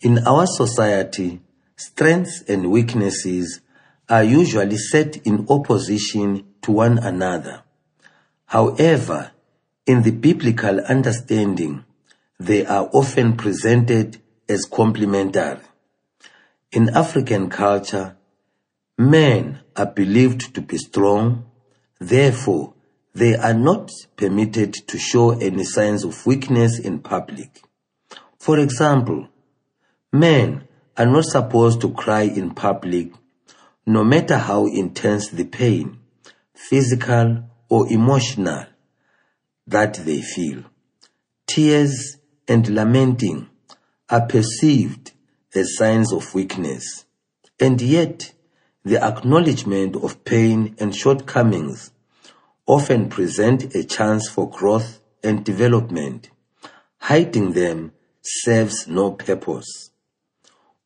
In 0.00 0.20
our 0.28 0.46
society, 0.46 1.40
strengths 1.74 2.42
and 2.42 2.70
weaknesses 2.70 3.60
are 4.08 4.22
usually 4.22 4.76
set 4.76 5.16
in 5.26 5.44
opposition 5.50 6.44
to 6.62 6.70
one 6.70 6.98
another. 6.98 7.64
However, 8.46 9.32
in 9.86 10.04
the 10.04 10.12
biblical 10.12 10.78
understanding, 10.82 11.84
they 12.38 12.64
are 12.64 12.88
often 12.92 13.36
presented 13.36 14.18
as 14.48 14.66
complementary. 14.66 15.58
In 16.70 16.90
African 16.90 17.50
culture, 17.50 18.14
men 18.98 19.60
are 19.76 19.86
believed 19.86 20.54
to 20.54 20.60
be 20.60 20.76
strong, 20.76 21.46
therefore, 22.00 22.74
they 23.14 23.36
are 23.36 23.54
not 23.54 23.90
permitted 24.16 24.74
to 24.74 24.98
show 24.98 25.30
any 25.30 25.64
signs 25.64 26.04
of 26.04 26.26
weakness 26.26 26.78
in 26.78 26.98
public. 26.98 27.62
For 28.38 28.58
example, 28.58 29.28
men 30.12 30.66
are 30.96 31.06
not 31.06 31.24
supposed 31.24 31.80
to 31.80 31.92
cry 31.92 32.22
in 32.22 32.50
public 32.54 33.12
no 33.88 34.04
matter 34.04 34.36
how 34.36 34.66
intense 34.66 35.30
the 35.30 35.44
pain, 35.44 35.98
physical 36.54 37.42
or 37.70 37.90
emotional, 37.90 38.66
that 39.66 39.94
they 39.94 40.20
feel. 40.20 40.62
Tears 41.46 42.18
and 42.46 42.68
lamenting 42.68 43.48
are 44.10 44.26
perceived 44.26 45.12
as 45.54 45.74
signs 45.76 46.12
of 46.12 46.34
weakness, 46.34 47.06
and 47.58 47.80
yet 47.80 48.34
the 48.84 49.02
acknowledgement 49.02 49.96
of 49.96 50.24
pain 50.24 50.74
and 50.78 50.94
shortcomings 50.94 51.90
often 52.66 53.08
present 53.08 53.74
a 53.74 53.82
chance 53.82 54.28
for 54.28 54.48
growth 54.48 55.00
and 55.22 55.44
development. 55.44 56.30
Hiding 56.98 57.52
them 57.52 57.92
serves 58.22 58.86
no 58.86 59.12
purpose. 59.12 59.90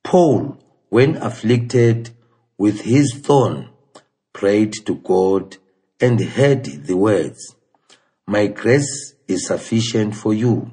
Paul, 0.02 0.58
when 0.88 1.16
afflicted 1.16 2.10
with 2.56 2.82
his 2.82 3.14
thorn, 3.14 3.68
prayed 4.32 4.72
to 4.86 4.94
God 4.94 5.56
and 6.00 6.20
heard 6.20 6.64
the 6.64 6.96
words, 6.96 7.54
My 8.26 8.46
grace 8.46 9.14
is 9.28 9.46
sufficient 9.46 10.14
for 10.16 10.32
you, 10.34 10.72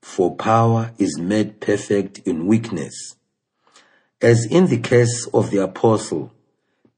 for 0.00 0.36
power 0.36 0.92
is 0.98 1.18
made 1.18 1.60
perfect 1.60 2.18
in 2.20 2.46
weakness. 2.46 3.16
As 4.20 4.46
in 4.46 4.66
the 4.66 4.78
case 4.78 5.26
of 5.32 5.50
the 5.50 5.62
apostle, 5.62 6.32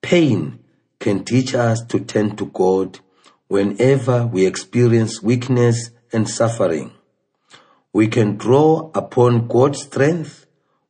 pain 0.04 0.58
can 1.00 1.24
teach 1.24 1.54
us 1.54 1.82
to 1.86 1.98
turn 1.98 2.36
to 2.36 2.44
God 2.44 3.00
whenever 3.48 4.26
we 4.26 4.44
experience 4.44 5.22
weakness 5.22 5.90
and 6.12 6.28
suffering. 6.28 6.92
We 7.90 8.08
can 8.08 8.36
draw 8.36 8.90
upon 8.94 9.48
God's 9.48 9.80
strength 9.84 10.46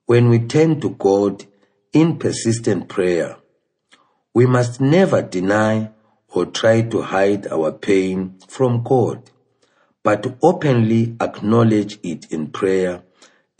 when 0.07 0.31
we 0.31 0.41
turn 0.41 0.81
to 0.81 0.91
God 0.91 1.45
in 1.93 2.19
persistent 2.19 2.89
prayer. 2.89 3.37
We 4.35 4.47
must 4.47 4.81
never 4.81 5.23
deny 5.23 5.93
or 6.29 6.47
try 6.47 6.83
to 6.83 7.03
hide 7.03 7.47
our 7.47 7.71
pain 7.71 8.41
from 8.49 8.83
God, 8.83 9.31
but 10.03 10.37
openly 10.43 11.17
acknowledge 11.21 12.01
it 12.03 12.33
in 12.33 12.49
prayer 12.49 13.05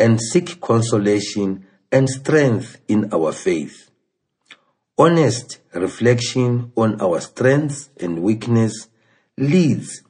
and 0.01 0.21
seek 0.21 0.61
consolation 0.61 1.65
and 1.93 2.11
strength 2.11 2.81
in 2.89 3.15
our 3.15 3.31
faith. 3.31 3.91
Honest 4.97 5.59
reflection 5.73 6.71
on 6.77 7.01
our 7.01 7.21
strengths 7.21 7.91
and 7.99 8.23
weakness 8.23 8.89
leads 9.37 10.05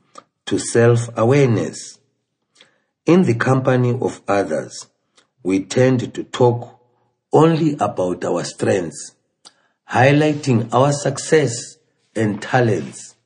to 0.44 0.58
self-awareness. 0.58 1.98
In 3.06 3.22
the 3.22 3.34
company 3.34 3.98
of 3.98 4.20
others, 4.28 4.88
we 5.42 5.64
tend 5.64 6.12
to 6.12 6.24
talk 6.24 6.78
only 7.32 7.78
about 7.80 8.26
our 8.26 8.44
strengths, 8.44 9.14
highlighting 9.90 10.68
our 10.74 10.92
success 10.92 11.78
and 12.14 12.42
talents, 12.42 13.16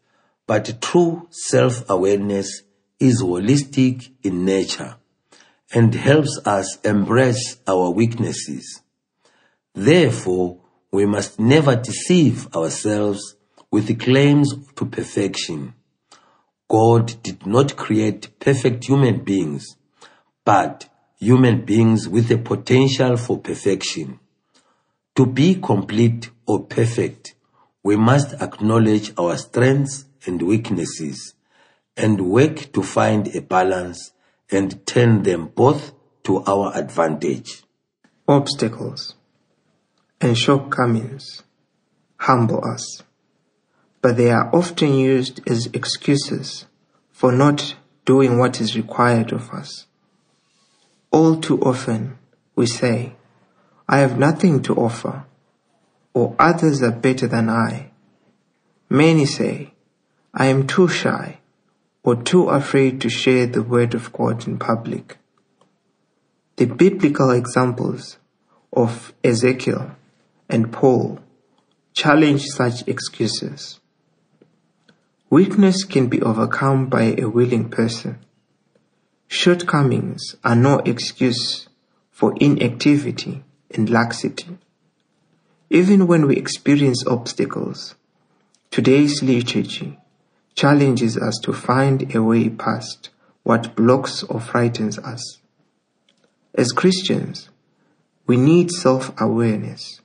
but 0.47 0.81
true 0.81 1.27
self-awareness 1.31 2.63
is 3.01 3.21
holistic 3.21 4.11
in 4.23 4.45
nature 4.45 4.95
and 5.75 5.93
helps 5.93 6.39
us 6.45 6.79
embrace 6.85 7.57
our 7.67 7.91
weaknesses. 7.91 8.81
Therefore, 9.75 10.61
we 10.91 11.05
must 11.05 11.39
never 11.39 11.77
deceive 11.77 12.55
ourselves 12.55 13.37
with 13.71 13.99
claims 14.01 14.55
to 14.77 14.87
perfection. 14.87 15.75
God 16.69 17.23
did 17.23 17.47
not 17.47 17.77
create 17.77 18.39
perfect 18.41 18.85
human 18.85 19.25
beings, 19.25 19.77
but 20.45 20.89
human 21.19 21.65
beings 21.65 22.09
with 22.09 22.29
the 22.29 22.39
potential 22.39 23.17
for 23.17 23.39
perfection. 23.39 24.19
To 25.17 25.27
be 25.27 25.57
complete 25.57 26.31
or 26.47 26.65
perfect, 26.65 27.35
we 27.83 27.97
must 27.97 28.35
acknowledge 28.41 29.13
our 29.19 29.37
strengths 29.37 30.07
and 30.27 30.41
weaknesses 30.41 31.35
and 31.97 32.31
work 32.31 32.73
to 32.73 32.83
find 32.83 33.35
a 33.35 33.43
balance 33.43 34.13
and 34.51 34.87
turn 34.87 35.23
them 35.23 35.49
both 35.55 35.93
to 36.25 36.43
our 36.45 36.73
advantage. 36.77 37.63
Obstacles 38.27 39.15
and 40.21 40.37
shortcomings 40.37 41.43
humble 42.19 42.65
us, 42.65 43.03
but 44.03 44.17
they 44.17 44.31
are 44.31 44.55
often 44.55 44.95
used 44.95 45.41
as 45.49 45.67
excuses 45.73 46.67
for 47.11 47.33
not 47.33 47.77
doing 48.05 48.39
what 48.39 48.61
is 48.61 48.77
required 48.77 49.33
of 49.33 49.51
us. 49.51 49.87
All 51.11 51.37
too 51.37 51.61
often, 51.61 52.19
we 52.57 52.67
say, 52.67 53.15
I 53.89 53.99
have 53.99 54.19
nothing 54.19 54.63
to 54.63 54.75
offer, 54.75 55.25
or 56.13 56.35
others 56.39 56.83
are 56.83 56.93
better 56.93 57.27
than 57.27 57.49
I. 57.49 57.91
Many 58.91 59.25
say, 59.27 59.73
I 60.35 60.47
am 60.47 60.67
too 60.67 60.89
shy, 60.89 61.39
or 62.03 62.17
too 62.17 62.49
afraid 62.49 63.01
to 63.03 63.09
share 63.09 63.47
the 63.47 63.63
word 63.63 63.95
of 63.95 64.13
God 64.13 64.47
in 64.47 64.59
public. 64.59 65.19
The 66.57 66.67
biblical 66.67 67.31
examples 67.31 68.19
of 68.73 69.13
Ezekiel 69.23 69.95
and 70.49 70.73
Paul 70.73 71.21
challenge 71.93 72.45
such 72.47 72.87
excuses. 72.87 73.81
Weakness 75.31 75.85
can 75.85 76.09
be 76.09 76.23
overcome 76.23 76.87
by 76.87 77.15
a 77.19 77.27
willing 77.27 77.69
person. 77.69 78.19
Shortcomings 79.27 80.37
are 80.43 80.57
no 80.57 80.79
excuse 80.79 81.69
for 82.11 82.35
inactivity 82.41 83.45
and 83.75 83.91
laxity. 83.91 84.59
Even 85.71 86.07
when 86.07 86.27
we 86.27 86.37
experience 86.37 87.07
obstacles, 87.07 87.95
today's 88.71 89.23
liturgy 89.23 89.99
challenges 90.55 91.19
us 91.19 91.39
to 91.43 91.53
find 91.53 92.15
a 92.15 92.23
way 92.23 92.49
past 92.49 93.11
what 93.43 93.77
blocks 93.77 94.23
or 94.25 94.41
frightens 94.41 94.99
us. 94.99 95.39
As 96.55 96.73
Christians, 96.73 97.51
we 98.27 98.37
need 98.37 98.71
self 98.71 99.13
awareness 99.21 99.98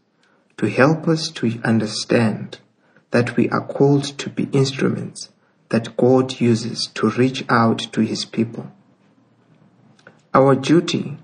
to 0.57 0.67
help 0.67 1.07
us 1.07 1.29
to 1.29 1.59
understand 1.63 2.59
that 3.11 3.35
we 3.35 3.49
are 3.49 3.65
called 3.65 4.03
to 4.03 4.29
be 4.29 4.49
instruments 4.51 5.29
that 5.69 5.97
God 5.97 6.39
uses 6.39 6.87
to 6.93 7.09
reach 7.09 7.43
out 7.49 7.79
to 7.93 8.01
His 8.01 8.25
people. 8.25 8.71
Our 10.33 10.55
duty 10.55 11.17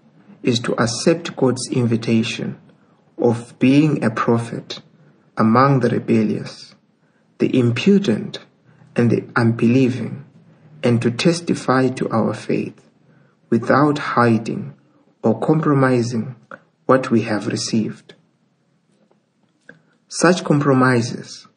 is 0.44 0.60
to 0.62 0.74
accept 0.82 1.36
God's 1.36 1.70
invitation 1.72 2.60
of 3.18 3.58
being 3.60 4.04
a 4.04 4.10
prophet 4.10 4.82
among 5.38 5.80
the 5.80 5.90
rebellious, 5.90 6.76
the 7.38 7.58
impudent, 7.58 8.40
and 8.96 9.10
the 9.10 9.24
unbelieving, 9.36 10.26
and 10.84 11.02
to 11.02 11.12
testify 11.12 11.90
to 11.90 12.10
our 12.10 12.34
faith 12.34 12.90
without 13.50 13.98
hiding 13.98 14.74
or 15.24 15.40
compromising 15.40 16.36
what 16.86 17.12
we 17.12 17.22
have 17.24 17.48
received. 17.48 18.14
Such 20.10 20.44
compromises 20.44 21.48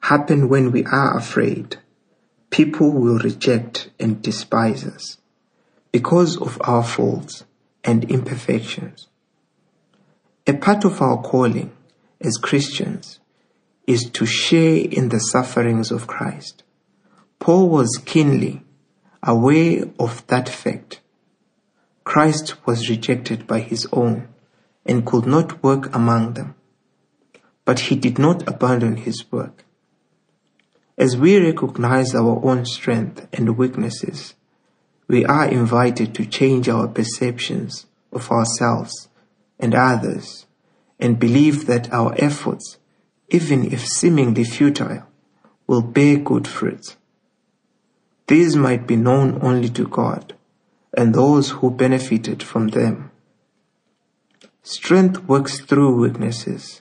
happen 0.00 0.48
when 0.48 0.70
we 0.70 0.84
are 0.84 1.16
afraid 1.16 1.78
people 2.50 2.92
will 2.92 3.18
reject 3.18 3.90
and 3.98 4.22
despise 4.22 4.86
us 4.86 5.18
because 5.90 6.40
of 6.40 6.60
our 6.62 6.84
faults 6.84 7.44
and 7.82 8.04
imperfections. 8.04 9.08
A 10.46 10.54
part 10.54 10.84
of 10.84 11.02
our 11.02 11.20
calling 11.20 11.72
as 12.20 12.36
Christians 12.36 13.18
is 13.86 14.08
to 14.10 14.24
share 14.24 14.76
in 14.76 15.08
the 15.08 15.18
sufferings 15.18 15.90
of 15.90 16.06
Christ. 16.06 16.62
Paul 17.40 17.68
was 17.68 18.00
keenly 18.04 18.62
aware 19.24 19.84
of 19.98 20.24
that 20.28 20.48
fact. 20.48 21.00
Christ 22.04 22.64
was 22.64 22.88
rejected 22.88 23.48
by 23.48 23.58
his 23.58 23.88
own 23.92 24.28
and 24.86 25.04
could 25.04 25.26
not 25.26 25.62
work 25.62 25.94
among 25.94 26.34
them, 26.34 26.54
but 27.68 27.80
he 27.80 27.96
did 27.96 28.18
not 28.18 28.48
abandon 28.48 28.96
his 28.96 29.30
work. 29.30 29.62
As 30.96 31.18
we 31.18 31.38
recognize 31.38 32.14
our 32.14 32.40
own 32.42 32.64
strength 32.64 33.28
and 33.30 33.58
weaknesses, 33.58 34.32
we 35.06 35.22
are 35.26 35.46
invited 35.46 36.14
to 36.14 36.24
change 36.24 36.66
our 36.70 36.88
perceptions 36.88 37.84
of 38.10 38.30
ourselves 38.30 39.08
and 39.58 39.74
others 39.74 40.46
and 40.98 41.18
believe 41.18 41.66
that 41.66 41.92
our 41.92 42.14
efforts, 42.16 42.78
even 43.28 43.70
if 43.70 43.86
seemingly 43.86 44.44
futile, 44.44 45.06
will 45.66 45.82
bear 45.82 46.16
good 46.16 46.48
fruits. 46.48 46.96
These 48.28 48.56
might 48.56 48.86
be 48.86 48.96
known 48.96 49.40
only 49.42 49.68
to 49.68 49.86
God 49.86 50.34
and 50.96 51.14
those 51.14 51.50
who 51.50 51.70
benefited 51.70 52.42
from 52.42 52.68
them. 52.68 53.10
Strength 54.62 55.24
works 55.24 55.60
through 55.60 56.00
weaknesses, 56.00 56.80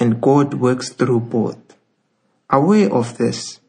and 0.00 0.20
God 0.20 0.54
works 0.54 0.88
through 0.92 1.20
both. 1.20 1.76
Aware 2.48 2.92
of 2.92 3.18
this, 3.18 3.60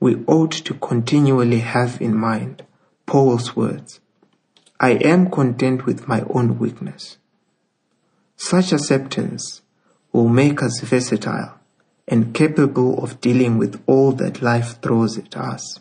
we 0.00 0.24
ought 0.26 0.52
to 0.52 0.74
continually 0.74 1.60
have 1.60 2.00
in 2.00 2.16
mind 2.16 2.64
Paul's 3.04 3.54
words 3.54 4.00
I 4.80 4.92
am 4.92 5.30
content 5.30 5.86
with 5.86 6.08
my 6.08 6.22
own 6.28 6.58
weakness. 6.58 7.18
Such 8.36 8.72
acceptance 8.72 9.62
will 10.12 10.28
make 10.28 10.62
us 10.62 10.80
versatile 10.80 11.54
and 12.08 12.34
capable 12.34 13.02
of 13.02 13.20
dealing 13.20 13.58
with 13.58 13.82
all 13.86 14.12
that 14.12 14.42
life 14.42 14.80
throws 14.82 15.16
at 15.16 15.36
us. 15.36 15.80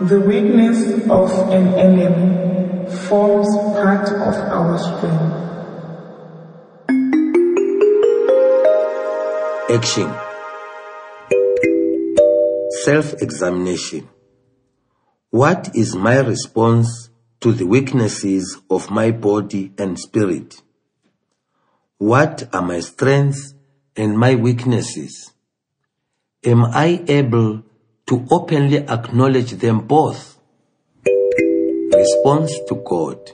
The 0.00 0.20
weakness 0.20 1.08
of 1.08 1.30
an 1.50 1.74
enemy 1.78 2.61
forms 3.08 3.48
part 3.74 4.08
of 4.08 4.34
our 4.52 4.78
strength. 4.78 5.42
Action 9.70 10.12
Self 12.84 13.14
examination. 13.22 14.08
What 15.30 15.70
is 15.74 15.94
my 15.94 16.18
response 16.18 17.10
to 17.40 17.52
the 17.52 17.66
weaknesses 17.66 18.58
of 18.68 18.90
my 18.90 19.10
body 19.12 19.72
and 19.78 19.98
spirit? 19.98 20.60
What 21.98 22.48
are 22.52 22.62
my 22.62 22.80
strengths 22.80 23.54
and 23.96 24.18
my 24.18 24.34
weaknesses? 24.34 25.32
Am 26.44 26.64
I 26.64 27.04
able 27.06 27.62
to 28.06 28.26
openly 28.30 28.78
acknowledge 28.78 29.52
them 29.52 29.86
both? 29.86 30.31
Response 32.12 32.58
to 32.68 32.74
God. 32.74 33.30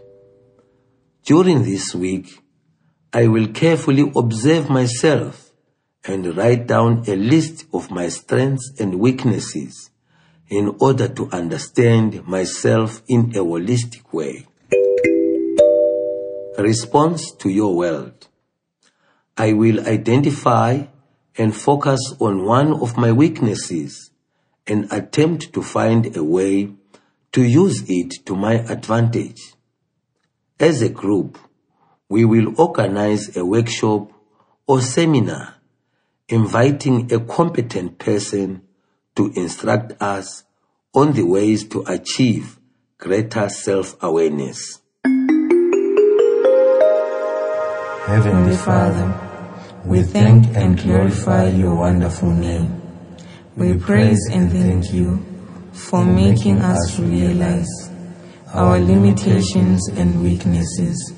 During 1.24 1.64
this 1.64 1.96
week, 1.96 2.42
I 3.12 3.26
will 3.26 3.48
carefully 3.48 4.12
observe 4.14 4.70
myself 4.70 5.50
and 6.04 6.36
write 6.36 6.68
down 6.68 7.02
a 7.08 7.16
list 7.16 7.64
of 7.74 7.90
my 7.90 8.08
strengths 8.08 8.70
and 8.78 9.00
weaknesses 9.00 9.90
in 10.48 10.76
order 10.80 11.08
to 11.08 11.28
understand 11.32 12.24
myself 12.28 13.02
in 13.08 13.32
a 13.34 13.42
holistic 13.42 14.12
way. 14.12 14.46
Response 16.56 17.32
to 17.32 17.48
your 17.48 17.74
world. 17.74 18.28
I 19.36 19.54
will 19.54 19.80
identify 19.88 20.84
and 21.36 21.56
focus 21.56 22.14
on 22.20 22.44
one 22.44 22.74
of 22.74 22.96
my 22.96 23.10
weaknesses 23.10 24.12
and 24.68 24.86
attempt 24.92 25.52
to 25.54 25.62
find 25.62 26.16
a 26.16 26.22
way 26.22 26.77
to 27.32 27.42
use 27.42 27.84
it 27.88 28.24
to 28.26 28.34
my 28.34 28.54
advantage. 28.54 29.54
As 30.58 30.82
a 30.82 30.88
group, 30.88 31.38
we 32.08 32.24
will 32.24 32.58
organize 32.60 33.36
a 33.36 33.44
workshop 33.44 34.10
or 34.66 34.80
seminar 34.80 35.54
inviting 36.28 37.12
a 37.12 37.20
competent 37.20 37.98
person 37.98 38.62
to 39.16 39.32
instruct 39.34 40.00
us 40.00 40.44
on 40.94 41.12
the 41.12 41.22
ways 41.22 41.64
to 41.68 41.84
achieve 41.86 42.58
greater 42.98 43.48
self-awareness. 43.48 44.80
Heavenly 48.06 48.56
Father, 48.56 49.82
we 49.84 50.02
thank 50.02 50.46
and 50.56 50.78
glorify 50.80 51.48
your 51.48 51.74
wonderful 51.74 52.30
name. 52.30 52.80
We 53.56 53.76
praise 53.76 54.28
and 54.30 54.50
thank 54.50 54.92
you 54.92 55.27
for 55.78 56.04
making 56.04 56.58
us 56.58 56.98
realize 56.98 57.68
our 58.52 58.78
limitations 58.80 59.88
and 59.88 60.22
weaknesses, 60.22 61.14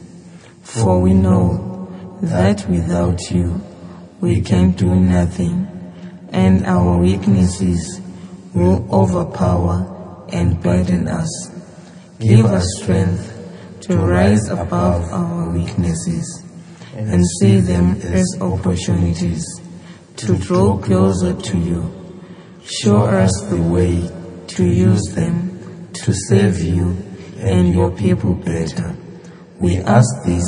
for 0.63 1.01
we 1.01 1.15
know 1.15 1.89
that 2.23 2.69
without 2.69 3.19
you, 3.31 3.61
we 4.21 4.41
can 4.41 4.73
do 4.73 4.95
nothing, 4.95 5.67
and 6.31 6.67
our 6.67 6.99
weaknesses 6.99 8.01
will 8.55 8.87
overpower 8.93 10.27
and 10.33 10.63
burden 10.63 11.09
us. 11.09 11.51
Give 12.19 12.45
us 12.45 12.67
strength 12.77 13.79
to 13.83 13.97
rise 13.97 14.49
above 14.49 15.03
our 15.11 15.51
weaknesses 15.51 16.45
and 16.95 17.27
see 17.39 17.61
them 17.61 17.99
as 18.03 18.37
opportunities 18.41 19.45
to 20.17 20.37
draw 20.37 20.77
closer 20.79 21.33
to 21.33 21.59
you. 21.59 21.91
Show 22.63 22.99
us 22.99 23.33
the 23.49 23.61
way 23.61 24.11
to 24.57 24.65
use 24.65 25.03
them 25.15 25.89
to 25.93 26.13
serve 26.13 26.61
you 26.61 26.97
and 27.39 27.73
your 27.73 27.91
people 27.91 28.35
better. 28.35 28.95
We 29.59 29.79
ask 29.79 30.09
this 30.25 30.47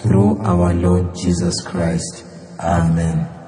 through 0.00 0.38
our 0.40 0.74
Lord 0.74 1.14
Jesus 1.14 1.60
Christ. 1.62 2.24
Amen. 2.60 3.41